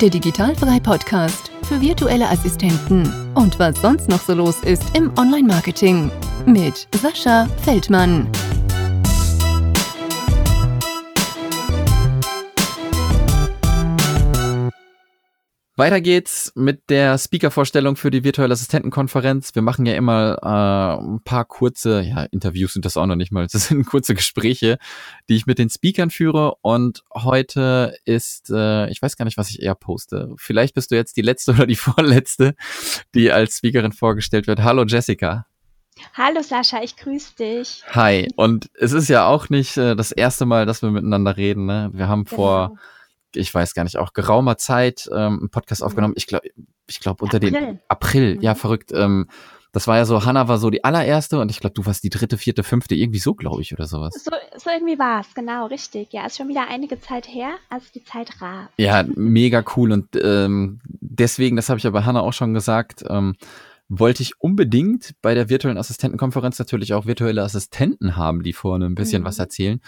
der 0.00 0.10
Digitalfrei 0.10 0.80
Podcast 0.80 1.52
für 1.62 1.80
virtuelle 1.80 2.28
Assistenten 2.28 3.12
und 3.34 3.58
was 3.58 3.80
sonst 3.80 4.08
noch 4.08 4.20
so 4.20 4.34
los 4.34 4.60
ist 4.60 4.82
im 4.96 5.12
Online-Marketing 5.16 6.10
mit 6.46 6.88
Sascha 7.00 7.46
Feldmann. 7.62 8.28
Weiter 15.76 16.00
geht's 16.00 16.52
mit 16.54 16.88
der 16.88 17.18
Speaker-Vorstellung 17.18 17.96
für 17.96 18.12
die 18.12 18.22
virtuelle 18.22 18.52
Assistentenkonferenz. 18.52 19.56
Wir 19.56 19.62
machen 19.62 19.84
ja 19.86 19.94
immer 19.94 20.38
äh, 20.40 21.02
ein 21.02 21.20
paar 21.24 21.44
kurze, 21.44 22.00
ja, 22.00 22.22
Interviews 22.30 22.74
sind 22.74 22.84
das 22.84 22.96
auch 22.96 23.06
noch 23.06 23.16
nicht 23.16 23.32
mal, 23.32 23.46
das 23.52 23.66
sind 23.66 23.84
kurze 23.84 24.14
Gespräche, 24.14 24.78
die 25.28 25.34
ich 25.34 25.46
mit 25.46 25.58
den 25.58 25.70
Speakern 25.70 26.10
führe. 26.10 26.54
Und 26.62 27.02
heute 27.12 27.96
ist, 28.04 28.50
äh, 28.50 28.88
ich 28.88 29.02
weiß 29.02 29.16
gar 29.16 29.24
nicht, 29.24 29.36
was 29.36 29.50
ich 29.50 29.62
eher 29.62 29.74
poste. 29.74 30.32
Vielleicht 30.36 30.74
bist 30.74 30.92
du 30.92 30.94
jetzt 30.94 31.16
die 31.16 31.22
letzte 31.22 31.50
oder 31.54 31.66
die 31.66 31.74
vorletzte, 31.74 32.54
die 33.16 33.32
als 33.32 33.58
Speakerin 33.58 33.92
vorgestellt 33.92 34.46
wird. 34.46 34.62
Hallo 34.62 34.84
Jessica. 34.84 35.46
Hallo 36.12 36.42
Sascha, 36.42 36.84
ich 36.84 36.96
grüße 36.96 37.34
dich. 37.36 37.82
Hi. 37.88 38.28
Und 38.36 38.70
es 38.78 38.92
ist 38.92 39.08
ja 39.08 39.26
auch 39.26 39.48
nicht 39.48 39.76
äh, 39.76 39.96
das 39.96 40.12
erste 40.12 40.46
Mal, 40.46 40.66
dass 40.66 40.82
wir 40.82 40.90
miteinander 40.92 41.36
reden. 41.36 41.66
Ne? 41.66 41.90
Wir 41.92 42.06
haben 42.06 42.24
genau. 42.24 42.36
vor 42.36 42.78
ich 43.36 43.52
weiß 43.52 43.74
gar 43.74 43.84
nicht, 43.84 43.98
auch 43.98 44.12
geraumer 44.12 44.56
Zeit 44.56 45.08
ähm, 45.12 45.40
einen 45.40 45.50
Podcast 45.50 45.82
mhm. 45.82 45.86
aufgenommen. 45.86 46.14
Ich 46.16 46.26
glaube, 46.26 46.48
ich 46.86 47.00
glaube 47.00 47.24
unter 47.24 47.36
April. 47.36 47.50
den 47.50 47.80
April, 47.88 48.36
mhm. 48.36 48.42
ja, 48.42 48.54
verrückt. 48.54 48.92
Ähm, 48.92 49.28
das 49.74 49.88
war 49.88 49.96
ja 49.96 50.04
so, 50.04 50.24
Hannah 50.24 50.46
war 50.46 50.58
so 50.58 50.70
die 50.70 50.84
allererste 50.84 51.40
und 51.40 51.50
ich 51.50 51.58
glaube, 51.58 51.74
du 51.74 51.84
warst 51.84 52.04
die 52.04 52.08
dritte, 52.08 52.38
vierte, 52.38 52.62
fünfte, 52.62 52.94
irgendwie 52.94 53.18
so, 53.18 53.34
glaube 53.34 53.60
ich, 53.60 53.72
oder 53.72 53.86
sowas. 53.86 54.14
So, 54.14 54.30
so 54.56 54.70
irgendwie 54.70 55.00
war 55.00 55.20
es, 55.20 55.34
genau, 55.34 55.66
richtig. 55.66 56.12
Ja, 56.12 56.24
ist 56.26 56.36
schon 56.36 56.48
wieder 56.48 56.68
einige 56.68 57.00
Zeit 57.00 57.26
her, 57.26 57.54
also 57.70 57.86
die 57.92 58.04
Zeit 58.04 58.40
rar. 58.40 58.70
Ja, 58.78 59.04
mega 59.16 59.64
cool 59.74 59.90
und 59.90 60.10
ähm, 60.22 60.80
deswegen, 60.84 61.56
das 61.56 61.68
habe 61.68 61.78
ich 61.78 61.84
ja 61.84 61.90
bei 61.90 62.04
Hannah 62.04 62.20
auch 62.20 62.32
schon 62.32 62.54
gesagt, 62.54 63.04
ähm, 63.08 63.34
wollte 63.88 64.22
ich 64.22 64.40
unbedingt 64.40 65.14
bei 65.20 65.34
der 65.34 65.48
virtuellen 65.48 65.76
Assistentenkonferenz 65.76 66.58
natürlich 66.58 66.94
auch 66.94 67.06
virtuelle 67.06 67.42
Assistenten 67.42 68.16
haben, 68.16 68.44
die 68.44 68.52
vorne 68.52 68.86
ein 68.86 68.94
bisschen 68.94 69.22
mhm. 69.22 69.26
was 69.26 69.40
erzählen. 69.40 69.80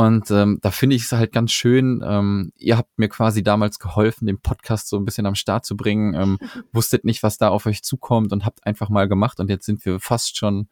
Und 0.00 0.30
ähm, 0.30 0.58
da 0.62 0.70
finde 0.70 0.96
ich 0.96 1.02
es 1.02 1.12
halt 1.12 1.30
ganz 1.30 1.52
schön. 1.52 2.02
Ähm, 2.02 2.52
ihr 2.56 2.78
habt 2.78 2.98
mir 2.98 3.10
quasi 3.10 3.42
damals 3.42 3.78
geholfen, 3.78 4.24
den 4.24 4.40
Podcast 4.40 4.88
so 4.88 4.96
ein 4.96 5.04
bisschen 5.04 5.26
am 5.26 5.34
Start 5.34 5.66
zu 5.66 5.76
bringen. 5.76 6.14
Ähm, 6.14 6.38
wusstet 6.72 7.04
nicht, 7.04 7.22
was 7.22 7.36
da 7.36 7.48
auf 7.48 7.66
euch 7.66 7.82
zukommt 7.82 8.32
und 8.32 8.46
habt 8.46 8.66
einfach 8.66 8.88
mal 8.88 9.08
gemacht. 9.08 9.40
Und 9.40 9.50
jetzt 9.50 9.66
sind 9.66 9.84
wir 9.84 10.00
fast 10.00 10.38
schon, 10.38 10.70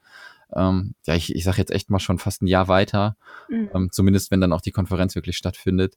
ähm, 0.55 0.95
ja, 1.05 1.13
ich, 1.13 1.35
ich 1.35 1.43
sage 1.43 1.59
jetzt 1.59 1.69
echt 1.69 1.91
mal 1.91 1.99
schon 1.99 2.17
fast 2.17 2.41
ein 2.41 2.47
Jahr 2.47 2.67
weiter. 2.69 3.17
Mhm. 3.49 3.69
Ähm, 3.75 3.89
zumindest 3.91 4.31
wenn 4.31 4.41
dann 4.41 4.51
auch 4.51 4.61
die 4.61 4.71
Konferenz 4.71 5.13
wirklich 5.13 5.37
stattfindet. 5.37 5.95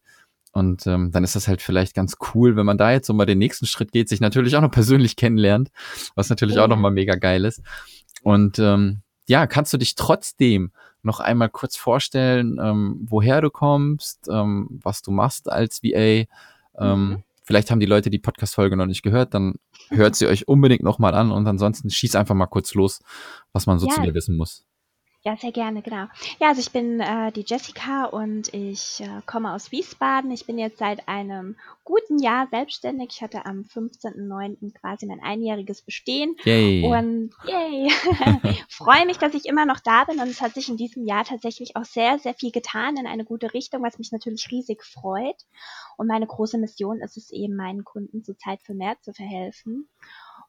Und 0.52 0.86
ähm, 0.86 1.10
dann 1.10 1.24
ist 1.24 1.34
das 1.34 1.48
halt 1.48 1.62
vielleicht 1.62 1.94
ganz 1.94 2.18
cool, 2.34 2.54
wenn 2.56 2.66
man 2.66 2.76
da 2.76 2.92
jetzt 2.92 3.06
so 3.06 3.14
mal 3.14 3.24
den 3.24 3.38
nächsten 3.38 3.64
Schritt 3.64 3.92
geht, 3.92 4.10
sich 4.10 4.20
natürlich 4.20 4.56
auch 4.56 4.60
noch 4.60 4.70
persönlich 4.70 5.16
kennenlernt, 5.16 5.70
was 6.14 6.28
natürlich 6.28 6.56
ja. 6.56 6.64
auch 6.64 6.68
nochmal 6.68 6.90
mega 6.90 7.14
geil 7.14 7.46
ist. 7.46 7.62
Und 8.22 8.58
ähm, 8.58 9.00
ja, 9.26 9.46
kannst 9.46 9.72
du 9.72 9.78
dich 9.78 9.94
trotzdem 9.94 10.72
noch 11.02 11.20
einmal 11.20 11.48
kurz 11.48 11.76
vorstellen, 11.76 12.58
ähm, 12.62 13.00
woher 13.08 13.40
du 13.40 13.50
kommst, 13.50 14.28
ähm, 14.30 14.68
was 14.82 15.02
du 15.02 15.10
machst 15.10 15.50
als 15.50 15.82
VA. 15.82 16.26
Ähm, 16.78 17.08
mhm. 17.08 17.22
Vielleicht 17.44 17.70
haben 17.70 17.80
die 17.80 17.86
Leute 17.86 18.08
die 18.08 18.18
Podcast-Folge 18.18 18.76
noch 18.76 18.86
nicht 18.86 19.02
gehört, 19.02 19.34
dann 19.34 19.54
hört 19.90 20.14
sie 20.14 20.26
euch 20.28 20.46
unbedingt 20.48 20.82
nochmal 20.82 21.14
an 21.14 21.32
und 21.32 21.46
ansonsten 21.46 21.90
schieß 21.90 22.14
einfach 22.14 22.34
mal 22.34 22.46
kurz 22.46 22.74
los, 22.74 23.00
was 23.52 23.66
man 23.66 23.78
so 23.78 23.88
ja. 23.88 23.94
zu 23.94 24.02
dir 24.02 24.14
wissen 24.14 24.36
muss. 24.36 24.64
Ja, 25.24 25.36
sehr 25.36 25.52
gerne, 25.52 25.82
genau. 25.82 26.06
Ja, 26.40 26.48
also 26.48 26.60
ich 26.60 26.72
bin 26.72 26.98
äh, 26.98 27.30
die 27.30 27.44
Jessica 27.46 28.06
und 28.06 28.52
ich 28.52 29.00
äh, 29.00 29.22
komme 29.24 29.52
aus 29.52 29.70
Wiesbaden. 29.70 30.32
Ich 30.32 30.46
bin 30.46 30.58
jetzt 30.58 30.78
seit 30.78 31.06
einem 31.06 31.56
guten 31.84 32.18
Jahr 32.18 32.48
selbstständig. 32.50 33.10
Ich 33.12 33.22
hatte 33.22 33.46
am 33.46 33.60
15.09. 33.60 34.72
quasi 34.74 35.06
mein 35.06 35.22
einjähriges 35.22 35.82
Bestehen. 35.82 36.34
Yay. 36.42 36.84
Und 36.84 37.30
yay, 37.46 37.88
freue 38.68 39.06
mich, 39.06 39.18
dass 39.18 39.34
ich 39.34 39.46
immer 39.46 39.64
noch 39.64 39.78
da 39.78 40.02
bin 40.02 40.18
und 40.18 40.28
es 40.28 40.40
hat 40.40 40.54
sich 40.54 40.68
in 40.68 40.76
diesem 40.76 41.06
Jahr 41.06 41.24
tatsächlich 41.24 41.76
auch 41.76 41.84
sehr, 41.84 42.18
sehr 42.18 42.34
viel 42.34 42.50
getan 42.50 42.96
in 42.96 43.06
eine 43.06 43.24
gute 43.24 43.54
Richtung, 43.54 43.84
was 43.84 43.98
mich 43.98 44.10
natürlich 44.10 44.50
riesig 44.50 44.82
freut. 44.82 45.36
Und 45.96 46.08
meine 46.08 46.26
große 46.26 46.58
Mission 46.58 47.00
ist 47.00 47.16
es 47.16 47.30
eben, 47.30 47.54
meinen 47.54 47.84
Kunden 47.84 48.24
zur 48.24 48.36
Zeit 48.38 48.60
für 48.62 48.74
mehr 48.74 48.96
zu 49.02 49.12
verhelfen. 49.12 49.88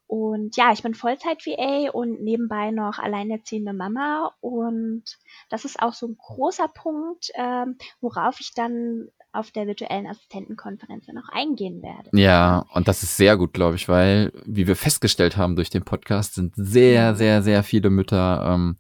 Und 0.08 0.58
ja, 0.58 0.72
ich 0.72 0.84
bin 0.84 0.94
Vollzeit-VA 0.94 1.92
und 1.92 2.22
nebenbei 2.22 2.72
noch 2.72 3.00
alleinerziehende 3.00 3.74
Mama. 3.74 4.32
Und 4.42 5.04
das 5.50 5.66
ist 5.66 5.82
auch 5.82 5.94
so 5.94 6.08
ein 6.08 6.18
großer 6.18 6.68
Punkt, 6.68 7.32
ähm, 7.36 7.78
worauf 8.02 8.40
ich 8.40 8.54
dann 8.54 9.08
auf 9.32 9.50
der 9.52 9.66
virtuellen 9.66 10.06
Assistentenkonferenz 10.06 11.08
noch 11.08 11.30
eingehen 11.30 11.82
werde. 11.82 12.10
Ja, 12.14 12.66
und 12.74 12.88
das 12.88 13.02
ist 13.02 13.18
sehr 13.18 13.36
gut, 13.36 13.54
glaube 13.54 13.76
ich, 13.76 13.90
weil, 13.90 14.32
wie 14.46 14.68
wir 14.68 14.76
festgestellt 14.76 15.38
haben 15.38 15.56
durch 15.56 15.72
den 15.72 15.84
Podcast, 15.84 16.36
sind 16.36 16.54
sehr, 16.56 17.16
sehr, 17.16 17.42
sehr 17.42 17.64
viele 17.64 17.90
Mütter 17.90 18.46
ähm, 18.48 18.78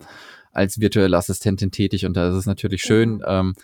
als 0.51 0.79
virtuelle 0.79 1.17
Assistentin 1.17 1.71
tätig. 1.71 2.05
Und 2.05 2.15
da 2.15 2.29
ist 2.29 2.35
es 2.35 2.45
natürlich 2.45 2.81
schön, 2.83 3.19
ja. 3.19 3.39
ähm, 3.39 3.55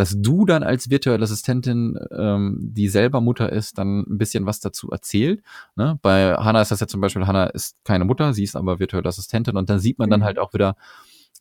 dass 0.00 0.16
du 0.16 0.46
dann 0.46 0.62
als 0.62 0.88
virtuelle 0.88 1.22
Assistentin, 1.22 1.98
ähm, 2.10 2.56
die 2.58 2.88
selber 2.88 3.20
Mutter 3.20 3.52
ist, 3.52 3.76
dann 3.76 4.00
ein 4.08 4.16
bisschen 4.16 4.46
was 4.46 4.58
dazu 4.58 4.90
erzählt. 4.90 5.42
Ne? 5.76 5.98
Bei 6.00 6.36
Hannah 6.36 6.62
ist 6.62 6.70
das 6.70 6.80
ja 6.80 6.86
zum 6.86 7.02
Beispiel, 7.02 7.26
Hannah 7.26 7.48
ist 7.48 7.76
keine 7.84 8.06
Mutter, 8.06 8.32
sie 8.32 8.44
ist 8.44 8.56
aber 8.56 8.78
virtuelle 8.78 9.06
Assistentin 9.06 9.58
und 9.58 9.68
dann 9.68 9.78
sieht 9.78 9.98
man 9.98 10.08
dann 10.08 10.20
mhm. 10.20 10.24
halt 10.24 10.38
auch 10.38 10.54
wieder 10.54 10.74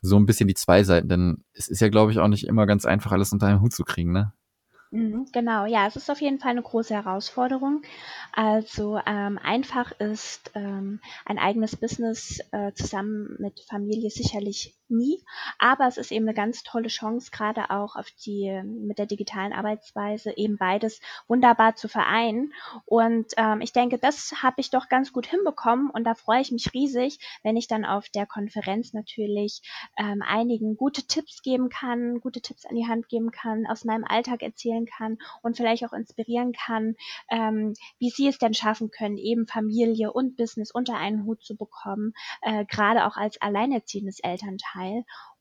so 0.02 0.18
ein 0.18 0.26
bisschen 0.26 0.50
die 0.50 0.56
zwei 0.56 0.84
Seiten, 0.84 1.08
denn 1.08 1.46
es 1.54 1.70
ist 1.70 1.80
ja, 1.80 1.88
glaube 1.88 2.12
ich, 2.12 2.20
auch 2.20 2.28
nicht 2.28 2.48
immer 2.48 2.66
ganz 2.66 2.84
einfach, 2.84 3.14
alles 3.14 3.32
unter 3.32 3.48
einen 3.48 3.62
Hut 3.62 3.72
zu 3.72 3.86
kriegen, 3.86 4.12
ne? 4.12 4.34
Mhm, 4.92 5.28
genau, 5.32 5.66
ja, 5.66 5.88
es 5.88 5.96
ist 5.96 6.12
auf 6.12 6.20
jeden 6.20 6.40
Fall 6.40 6.52
eine 6.52 6.64
große 6.64 6.94
Herausforderung. 6.94 7.84
Also 8.34 9.00
ähm, 9.06 9.40
einfach 9.42 9.92
ist 10.00 10.52
ähm, 10.56 11.00
ein 11.26 11.38
eigenes 11.38 11.78
Business 11.78 12.40
äh, 12.52 12.74
zusammen 12.74 13.38
mit 13.40 13.62
Familie 13.70 14.10
sicherlich 14.10 14.76
nie, 14.90 15.24
aber 15.58 15.88
es 15.88 15.98
ist 15.98 16.12
eben 16.12 16.26
eine 16.26 16.34
ganz 16.34 16.64
tolle 16.64 16.88
Chance, 16.88 17.32
gerade 17.32 17.70
auch 17.70 17.96
auf 17.96 18.10
die 18.26 18.62
mit 18.66 18.98
der 18.98 19.06
digitalen 19.06 19.54
Arbeitsweise 19.54 20.36
eben 20.38 20.58
beides 20.58 21.02
wunderbar 21.28 21.76
zu 21.76 21.88
vereinen. 21.88 22.54
Und 22.86 23.34
ähm, 23.38 23.62
ich 23.62 23.74
denke, 23.74 23.98
das 23.98 24.34
habe 24.44 24.62
ich 24.62 24.70
doch 24.70 24.90
ganz 24.90 25.14
gut 25.14 25.28
hinbekommen 25.28 25.90
und 25.90 26.04
da 26.04 26.16
freue 26.16 26.42
ich 26.42 26.52
mich 26.52 26.74
riesig, 26.74 27.20
wenn 27.44 27.58
ich 27.58 27.68
dann 27.68 27.86
auf 27.86 28.10
der 28.10 28.26
Konferenz 28.26 28.94
natürlich 28.94 29.62
ähm, 29.98 30.22
einigen 30.22 30.78
gute 30.78 31.04
Tipps 31.04 31.42
geben 31.42 31.70
kann, 31.70 32.20
gute 32.22 32.42
Tipps 32.42 32.66
an 32.66 32.76
die 32.76 32.88
Hand 32.88 33.10
geben 33.10 33.32
kann, 33.32 33.66
aus 33.68 33.86
meinem 33.86 34.04
Alltag 34.04 34.42
erzählen 34.42 34.86
kann 34.86 35.18
und 35.42 35.58
vielleicht 35.58 35.86
auch 35.86 35.94
inspirieren 35.94 36.54
kann, 36.54 36.96
ähm, 37.30 37.74
wie 38.00 38.10
sie 38.10 38.28
es 38.28 38.38
denn 38.38 38.54
schaffen 38.54 38.92
können, 38.92 39.18
eben 39.18 39.48
Familie 39.48 40.12
und 40.12 40.38
Business 40.38 40.72
unter 40.72 40.96
einen 40.96 41.26
Hut 41.26 41.44
zu 41.44 41.56
bekommen, 41.56 42.14
äh, 42.42 42.66
gerade 42.66 43.06
auch 43.06 43.18
als 43.18 43.42
alleinerziehendes 43.42 44.20
Elternteil. 44.20 44.79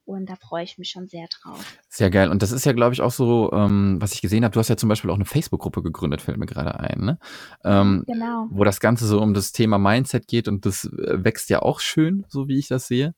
Und 0.09 0.27
da 0.27 0.35
freue 0.35 0.63
ich 0.63 0.79
mich 0.79 0.89
schon 0.89 1.07
sehr 1.07 1.27
drauf. 1.27 1.63
Sehr 1.87 2.09
geil. 2.09 2.29
Und 2.29 2.41
das 2.41 2.51
ist 2.51 2.65
ja, 2.65 2.73
glaube 2.73 2.95
ich, 2.95 3.01
auch 3.01 3.11
so, 3.11 3.51
ähm, 3.53 3.97
was 3.99 4.13
ich 4.13 4.23
gesehen 4.23 4.43
habe. 4.43 4.51
Du 4.51 4.59
hast 4.59 4.67
ja 4.67 4.75
zum 4.75 4.89
Beispiel 4.89 5.11
auch 5.11 5.15
eine 5.15 5.25
Facebook-Gruppe 5.25 5.83
gegründet, 5.83 6.21
fällt 6.21 6.39
mir 6.39 6.47
gerade 6.47 6.79
ein, 6.79 7.01
ne? 7.01 7.19
Ähm, 7.63 8.05
genau. 8.07 8.47
Wo 8.49 8.63
das 8.63 8.79
Ganze 8.79 9.05
so 9.05 9.21
um 9.21 9.35
das 9.35 9.51
Thema 9.51 9.77
Mindset 9.77 10.27
geht 10.27 10.47
und 10.47 10.65
das 10.65 10.85
äh, 10.85 11.23
wächst 11.23 11.51
ja 11.51 11.61
auch 11.61 11.79
schön, 11.79 12.25
so 12.27 12.47
wie 12.47 12.57
ich 12.57 12.67
das 12.67 12.87
sehe. 12.87 13.13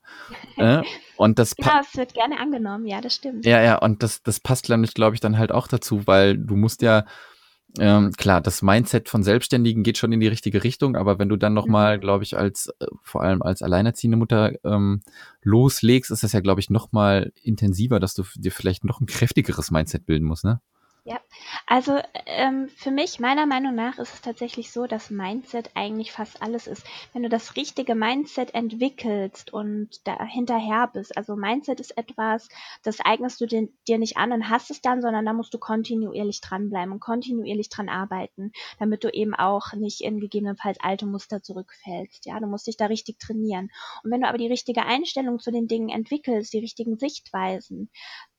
äh, 0.58 0.82
und 1.16 1.40
das 1.40 1.56
ja, 1.58 1.80
es 1.82 1.96
wird 1.96 2.14
gerne 2.14 2.38
angenommen, 2.42 2.86
ja, 2.86 3.00
das 3.00 3.16
stimmt. 3.16 3.46
Ja, 3.46 3.62
ja, 3.62 3.78
und 3.78 4.04
das, 4.04 4.22
das 4.22 4.42
passt, 4.42 4.66
glaube 4.66 5.16
ich, 5.16 5.22
dann 5.22 5.38
halt 5.38 5.54
auch 5.54 5.70
dazu, 5.70 6.08
weil 6.08 6.38
du 6.38 6.58
musst 6.58 6.82
ja 6.82 7.06
ähm, 7.80 8.12
klar, 8.12 8.42
das 8.42 8.62
Mindset 8.62 9.08
von 9.08 9.24
Selbstständigen 9.24 9.84
geht 9.84 9.98
schon 9.98 10.12
in 10.12 10.20
die 10.20 10.28
richtige 10.28 10.64
Richtung, 10.64 10.96
aber 10.96 11.20
wenn 11.20 11.30
du 11.30 11.38
dann 11.38 11.54
nochmal, 11.54 11.98
mhm. 11.98 12.02
glaube 12.02 12.24
ich, 12.24 12.38
als 12.38 12.68
äh, 12.80 12.88
vor 13.02 13.24
allem 13.24 13.42
als 13.42 13.62
alleinerziehende 13.62 14.18
Mutter 14.18 14.52
ähm, 14.66 15.02
loslegst, 15.42 16.12
ist 16.12 16.24
das 16.24 16.34
ja, 16.34 16.42
glaube 16.42 16.60
ich, 16.60 16.70
nochmal 16.70 17.32
intensiver, 17.42 18.00
dass 18.00 18.14
du 18.14 18.24
dir 18.36 18.52
vielleicht 18.52 18.84
noch 18.84 19.00
ein 19.00 19.06
kräftigeres 19.06 19.72
Mindset 19.72 20.06
bilden 20.06 20.26
musst, 20.26 20.44
ne? 20.44 20.62
Ja, 21.04 21.20
also 21.66 21.98
ähm, 22.28 22.70
für 22.70 22.92
mich, 22.92 23.20
meiner 23.20 23.48
Meinung 23.48 23.74
nach, 23.74 23.98
ist 23.98 24.14
es 24.14 24.22
tatsächlich 24.22 24.72
so, 24.72 24.86
dass 24.86 25.10
Mindset 25.10 25.72
eigentlich 25.74 26.12
fast 26.12 26.44
alles 26.44 26.68
ist. 26.68 26.86
Wenn 27.12 27.24
du 27.24 27.30
das 27.30 27.56
richtige 27.56 27.96
Mindset 27.96 28.54
entwickelst 28.54 29.52
und 29.52 29.90
da 30.06 30.24
hinterher 30.24 30.88
bist, 30.94 31.18
also 31.18 31.36
Mindset 31.36 31.80
ist 31.80 31.98
etwas, 31.98 32.50
das 32.84 33.00
eignest 33.00 33.42
du 33.42 33.48
dir, 33.48 33.68
dir 33.88 33.98
nicht 33.98 34.18
an 34.18 34.32
und 34.32 34.48
hast 34.48 34.70
es 34.70 34.80
dann, 34.84 35.02
sondern 35.02 35.26
da 35.26 35.34
musst 35.34 35.56
du 35.56 35.58
kontinuierlich 35.58 36.40
dranbleiben 36.40 36.94
und 36.94 37.00
kontinuierlich 37.00 37.70
dran 37.70 37.90
arbeiten, 37.90 38.52
damit 38.78 39.04
du 39.04 39.10
eben 39.12 39.34
auch 39.34 39.74
nicht 39.74 40.02
in 40.02 40.20
gegebenenfalls 40.20 40.78
alte 40.82 41.08
Muster 41.08 41.42
zurückfällst. 41.42 42.28
Ja, 42.28 42.40
du 42.40 42.46
musst 42.46 42.68
dich 42.68 42.78
da 42.78 42.86
richtig 42.86 43.18
trainieren. 43.18 43.70
Und 44.04 44.12
wenn 44.12 44.22
du 44.22 44.28
aber 44.28 44.38
die 44.38 44.48
richtige 44.48 44.86
Einstellung 44.86 45.40
zu 45.40 45.50
den 45.52 45.68
Dingen 45.68 45.90
entwickelst, 45.90 46.54
die 46.54 46.60
richtigen 46.60 47.00
Sichtweisen, 47.00 47.90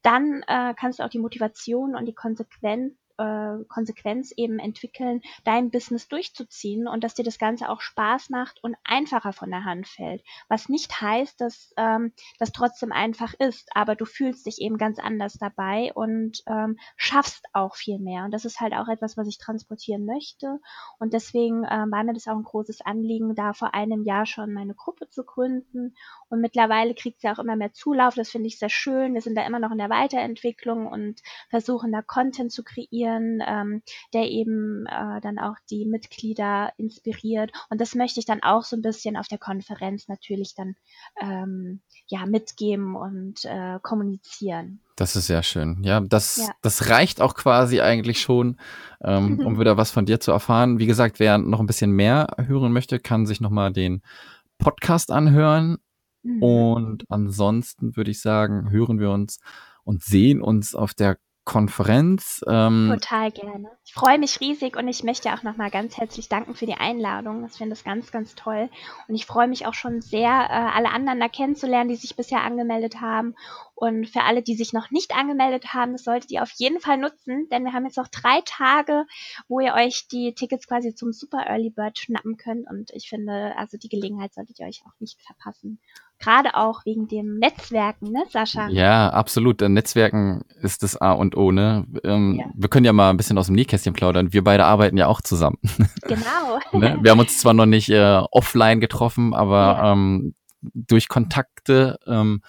dann 0.03 0.43
äh, 0.47 0.75
kannst 0.79 0.99
du 0.99 1.05
auch 1.05 1.11
die 1.11 1.19
Motivation 1.19 1.95
und 1.95 2.07
die 2.07 2.15
Konsequenz 2.15 2.95
äh, 3.23 3.65
Konsequenz 3.69 4.33
eben 4.37 4.59
entwickeln, 4.59 5.23
dein 5.45 5.71
Business 5.71 6.09
durchzuziehen 6.09 6.89
und 6.89 7.05
dass 7.05 7.15
dir 7.15 7.25
das 7.25 7.39
Ganze 7.39 7.69
auch 7.69 7.81
Spaß 7.81 8.31
macht 8.31 8.63
und 8.63 8.77
einfacher 8.85 9.33
von 9.33 9.51
der 9.51 9.65
Hand 9.65 9.87
fällt. 9.87 10.23
Was 10.49 10.69
nicht 10.69 11.01
heißt, 11.01 11.41
dass 11.41 11.73
ähm, 11.77 12.13
das 12.39 12.53
trotzdem 12.53 12.93
einfach 12.93 13.35
ist, 13.35 13.71
aber 13.75 13.95
du 13.95 14.05
fühlst 14.05 14.47
dich 14.47 14.61
eben 14.61 14.79
ganz 14.79 14.99
anders 14.99 15.35
dabei 15.35 15.93
und 15.95 16.43
ähm, 16.47 16.79
schaffst 16.97 17.47
auch 17.53 17.77
viel 17.77 17.99
mehr. 17.99 18.25
Und 18.25 18.33
das 18.33 18.45
ist 18.45 18.61
halt 18.61 18.75
auch 18.75 18.89
etwas, 18.89 19.17
was 19.17 19.29
ich 19.29 19.39
transportieren 19.39 20.05
möchte. 20.05 20.59
Und 20.99 21.13
deswegen 21.13 21.65
ähm, 21.71 21.91
war 21.91 22.05
mir 22.05 22.15
das 22.15 22.27
auch 22.27 22.37
ein 22.37 22.43
großes 22.43 22.81
Anliegen, 22.81 23.35
da 23.35 23.53
vor 23.53 23.75
einem 23.75 24.05
Jahr 24.05 24.27
schon 24.27 24.53
meine 24.53 24.75
Gruppe 24.75 25.09
zu 25.09 25.25
gründen. 25.25 25.95
Und 26.29 26.41
mittlerweile 26.41 26.95
kriegt 26.95 27.21
sie 27.21 27.29
auch 27.29 27.39
immer 27.39 27.57
mehr 27.57 27.73
Zulauf. 27.73 28.15
Das 28.15 28.31
finde 28.31 28.49
ich 28.49 28.59
sehr 28.59 28.71
schön. 28.71 29.15
Wir 29.15 29.21
sind 29.21 29.37
da 29.37 29.47
immer 29.47 29.59
noch 29.59 29.71
in 29.71 29.79
der 29.79 29.91
Weiterentwicklung 29.91 30.87
und 30.87 31.21
versuchen 31.51 31.93
da 31.93 32.03
Content 32.03 32.53
zu 32.53 32.65
kreieren, 32.65 33.12
ähm, 33.21 33.83
der 34.13 34.31
eben 34.31 34.87
äh, 34.87 35.21
dann 35.21 35.39
auch 35.39 35.57
die 35.71 35.87
Mitglieder 35.87 36.73
inspiriert. 36.77 37.53
Und 37.71 37.81
das 37.81 37.95
möchte 37.95 38.21
ich 38.21 38.27
dann 38.27 38.43
auch 38.43 38.65
so 38.65 38.77
ein 38.77 38.83
bisschen 38.83 39.17
auf 39.17 39.29
der 39.29 39.39
Konferenz 39.39 40.09
natürlich 40.09 40.55
dann 40.55 40.75
ähm, 41.21 41.83
ja 42.07 42.27
mitgeben 42.27 42.97
und 42.97 43.45
äh, 43.45 43.79
kommunizieren. 43.83 44.81
Das 44.97 45.17
ist 45.17 45.27
sehr 45.27 45.43
schön. 45.43 45.83
Ja, 45.83 46.01
das, 46.01 46.37
ja. 46.37 46.51
das 46.63 46.91
reicht 46.91 47.21
auch 47.21 47.35
quasi 47.35 47.81
eigentlich 47.81 48.21
schon, 48.21 48.59
ähm, 49.03 49.41
um 49.45 49.59
wieder 49.59 49.77
was 49.77 49.91
von 49.91 50.07
dir 50.07 50.21
zu 50.21 50.33
erfahren. 50.33 50.79
Wie 50.79 50.87
gesagt, 50.87 51.19
wer 51.19 51.39
noch 51.39 51.61
ein 51.61 51.67
bisschen 51.67 51.93
mehr 51.93 52.29
hören 52.39 52.73
möchte, 52.73 52.99
kann 52.99 53.27
sich 53.27 53.41
nochmal 53.41 53.73
den 53.73 54.03
Podcast 54.59 55.11
anhören. 55.11 55.79
Mhm. 56.23 56.43
Und 56.43 57.05
ansonsten 57.09 57.97
würde 57.97 58.11
ich 58.11 58.21
sagen, 58.21 58.71
hören 58.71 59.01
wir 59.01 59.11
uns 59.11 59.41
und 59.85 60.03
sehen 60.03 60.41
uns 60.41 60.75
auf 60.75 60.95
der 60.95 61.19
Konferenz. 61.45 62.41
Ähm, 62.49 62.91
Total 62.93 63.33
gerne. 63.33 63.71
Ich 63.85 63.95
freue 63.95 64.19
mich 64.19 64.41
riesig 64.41 64.77
und 64.77 64.87
ich 64.87 65.03
möchte 65.03 65.33
auch 65.35 65.43
nochmal 65.43 65.71
ganz 65.71 65.99
herzlich 65.99 66.29
danken 66.29 66.55
für 66.55 66.67
die 66.67 66.75
Einladung. 66.75 67.45
Ich 67.47 67.57
finde 67.57 67.71
das 67.71 67.83
ganz, 67.83 68.13
ganz 68.13 68.37
toll. 68.37 68.71
Und 69.09 69.15
ich 69.15 69.27
freue 69.27 69.49
mich 69.49 69.67
auch 69.67 69.75
schon 69.75 70.01
sehr, 70.01 70.29
äh, 70.29 70.77
alle 70.77 70.91
anderen 70.91 71.19
da 71.19 71.29
kennenzulernen, 71.29 71.91
die 71.91 71.97
sich 71.97 72.15
bisher 72.15 72.43
angemeldet 72.43 73.01
haben. 73.01 73.35
Und 73.75 74.09
für 74.09 74.23
alle, 74.23 74.43
die 74.43 74.55
sich 74.55 74.73
noch 74.73 74.91
nicht 74.91 75.15
angemeldet 75.17 75.75
haben, 75.75 75.93
das 75.93 76.05
solltet 76.05 76.31
ihr 76.31 76.43
auf 76.43 76.53
jeden 76.57 76.81
Fall 76.81 76.99
nutzen, 76.99 77.49
denn 77.51 77.65
wir 77.65 77.73
haben 77.73 77.85
jetzt 77.85 77.97
noch 77.97 78.09
drei 78.09 78.41
Tage, 78.45 79.07
wo 79.49 79.61
ihr 79.61 79.75
euch 79.75 80.07
die 80.09 80.35
Tickets 80.35 80.69
quasi 80.69 80.95
zum 80.95 81.13
Super 81.13 81.47
Early 81.47 81.71
Bird 81.71 81.99
schnappen 81.99 82.37
könnt. 82.37 82.69
Und 82.71 82.91
ich 82.93 83.09
finde, 83.09 83.55
also 83.57 83.79
die 83.79 83.89
Gelegenheit 83.89 84.35
solltet 84.35 84.61
ihr 84.61 84.67
euch 84.67 84.83
auch 84.87 85.01
nicht 85.01 85.21
verpassen. 85.23 85.81
Gerade 86.19 86.55
auch 86.55 86.85
wegen 86.85 87.09
dem 87.09 87.39
Netzwerken, 87.39 88.13
ne, 88.13 88.23
Sascha? 88.31 88.69
Ja, 88.69 89.09
absolut. 89.09 89.61
Netzwerken 89.61 90.45
ist 90.61 90.85
das 90.85 90.97
A 90.97 91.13
und 91.13 91.37
O, 91.37 91.51
ne? 91.51 91.85
Ähm, 92.05 92.37
ja. 92.39 92.47
Wir 92.55 92.69
können 92.69 92.87
ja 92.87 92.93
mal 92.93 93.11
ein 93.11 93.17
bisschen 93.17 93.39
aus 93.39 93.47
dem 93.47 93.57
Nähkästchen 93.57 93.93
plaudern. 93.93 94.33
Wir 94.33 94.45
beide 94.45 94.65
arbeiten 94.65 94.97
ja 94.97 95.09
auch 95.09 95.21
zusammen. 95.21 95.59
Genau. 96.03 96.59
ne? 96.73 96.99
Wir 97.01 97.13
haben 97.13 97.21
uns 97.21 97.39
zwar 97.39 97.55
noch 97.55 97.67
nicht 97.67 97.89
äh, 97.89 98.21
offline 98.31 98.81
getroffen, 98.81 99.35
aber 99.35 99.57
ja. 99.57 99.93
ähm, 99.93 100.35
durch 100.75 101.09
Kontakte 101.09 101.99
ähm, 102.07 102.43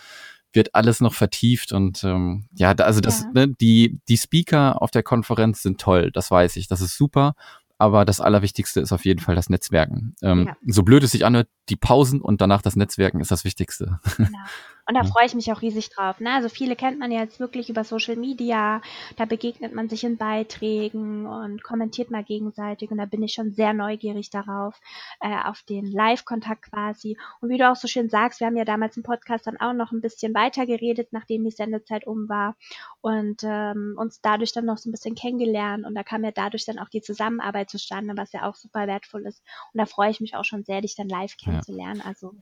wird 0.53 0.75
alles 0.75 1.01
noch 1.01 1.13
vertieft 1.13 1.73
und 1.73 2.03
ähm, 2.03 2.45
ja, 2.53 2.71
also 2.71 3.01
das, 3.01 3.21
ja. 3.21 3.31
ne, 3.33 3.47
die, 3.49 3.99
die 4.07 4.17
Speaker 4.17 4.81
auf 4.81 4.91
der 4.91 5.03
Konferenz 5.03 5.61
sind 5.61 5.81
toll, 5.81 6.11
das 6.11 6.31
weiß 6.31 6.55
ich, 6.57 6.67
das 6.67 6.81
ist 6.81 6.97
super 6.97 7.35
aber 7.83 8.05
das 8.05 8.21
Allerwichtigste 8.21 8.79
ist 8.79 8.93
auf 8.93 9.03
jeden 9.03 9.19
Fall 9.19 9.35
das 9.35 9.49
Netzwerken. 9.49 10.15
Ähm, 10.21 10.45
ja. 10.47 10.55
So 10.65 10.83
blöd 10.83 11.03
es 11.03 11.11
sich 11.11 11.25
anhört, 11.25 11.49
die 11.67 11.75
Pausen 11.75 12.21
und 12.21 12.39
danach 12.39 12.61
das 12.61 12.77
Netzwerken 12.77 13.19
ist 13.19 13.29
das 13.29 13.43
Wichtigste. 13.43 13.99
Genau. 14.15 14.29
Und 14.85 14.95
da 14.95 15.03
freue 15.03 15.25
ich 15.25 15.33
mich 15.33 15.51
auch 15.51 15.61
riesig 15.61 15.89
drauf. 15.89 16.19
Ne? 16.19 16.31
Also 16.31 16.49
viele 16.49 16.75
kennt 16.75 16.99
man 16.99 17.11
ja 17.11 17.21
jetzt 17.21 17.39
wirklich 17.39 17.69
über 17.69 17.83
Social 17.85 18.17
Media. 18.17 18.81
Da 19.15 19.25
begegnet 19.25 19.73
man 19.73 19.87
sich 19.87 20.03
in 20.03 20.17
Beiträgen 20.17 21.25
und 21.25 21.63
kommentiert 21.63 22.11
mal 22.11 22.23
gegenseitig. 22.23 22.91
Und 22.91 22.97
da 22.97 23.05
bin 23.05 23.23
ich 23.23 23.33
schon 23.33 23.51
sehr 23.51 23.73
neugierig 23.73 24.29
darauf, 24.29 24.79
äh, 25.21 25.35
auf 25.45 25.61
den 25.63 25.85
Live-Kontakt 25.85 26.69
quasi. 26.69 27.17
Und 27.39 27.49
wie 27.49 27.57
du 27.57 27.71
auch 27.71 27.77
so 27.77 27.87
schön 27.87 28.09
sagst, 28.09 28.41
wir 28.41 28.47
haben 28.47 28.57
ja 28.57 28.65
damals 28.65 28.97
im 28.97 29.03
Podcast 29.03 29.47
dann 29.47 29.57
auch 29.57 29.73
noch 29.73 29.93
ein 29.93 30.01
bisschen 30.01 30.33
weiter 30.33 30.65
geredet, 30.65 31.09
nachdem 31.11 31.45
die 31.45 31.51
Sendezeit 31.51 32.05
um 32.05 32.27
war. 32.27 32.55
Und 32.99 33.41
ähm, 33.43 33.95
uns 33.97 34.19
dadurch 34.21 34.51
dann 34.51 34.65
noch 34.65 34.77
so 34.77 34.89
ein 34.89 34.91
bisschen 34.91 35.15
kennengelernt. 35.15 35.85
Und 35.85 35.95
da 35.95 36.03
kam 36.03 36.25
ja 36.25 36.31
dadurch 36.31 36.65
dann 36.65 36.79
auch 36.79 36.89
die 36.89 37.01
Zusammenarbeit 37.01 37.69
zustande, 37.69 38.17
was 38.17 38.33
ja 38.33 38.49
auch 38.49 38.55
super 38.55 38.85
wertvoll 38.85 39.25
ist. 39.27 39.41
Und 39.73 39.77
da 39.77 39.85
freue 39.85 40.11
ich 40.11 40.19
mich 40.19 40.35
auch 40.35 40.45
schon 40.45 40.65
sehr, 40.65 40.81
dich 40.81 40.95
dann 40.95 41.07
live 41.07 41.37
kennenzulernen. 41.37 42.01
Ja. 42.01 42.05
Also 42.05 42.35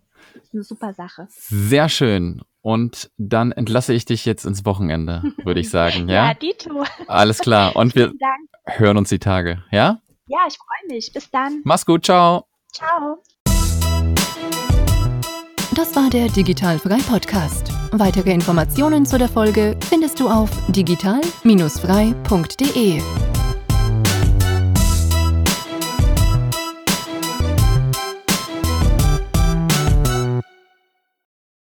eine 0.54 0.64
super 0.64 0.94
Sache. 0.94 1.28
Sehr 1.30 1.90
schön. 1.90 2.42
Und 2.62 3.12
dann 3.18 3.52
entlasse 3.52 3.94
ich 3.94 4.06
dich 4.06 4.26
jetzt 4.26 4.46
ins 4.46 4.66
Wochenende, 4.66 5.24
würde 5.44 5.60
ich 5.60 5.70
sagen. 5.70 6.06
Ja, 6.10 6.28
ja 6.28 6.34
Dito. 6.34 6.84
Alles 7.08 7.40
klar. 7.40 7.76
Und 7.76 7.96
wir 7.96 8.14
hören 8.66 8.98
uns 8.98 9.10
die 9.10 9.20
Tage. 9.20 9.64
Ja? 9.72 10.00
Ja, 10.28 10.40
ich 10.48 10.58
freue 10.58 10.96
mich. 10.96 11.12
Bis 11.14 11.30
dann. 11.32 11.62
Mach's 11.64 11.86
gut. 11.86 12.06
Ciao. 12.06 12.46
Ciao. 12.74 13.22
Das 15.74 15.96
war 15.96 16.10
der 16.10 16.28
Digitalfrei 16.28 16.98
Podcast. 16.98 17.72
Weitere 17.92 18.32
Informationen 18.32 19.06
zu 19.06 19.18
der 19.18 19.30
Folge 19.30 19.78
findest 19.90 20.20
du 20.20 20.28
auf 20.28 20.50
digital-frei.de. 20.70 23.02